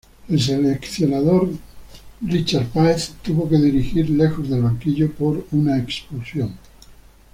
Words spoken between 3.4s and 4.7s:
que dirigir lejos del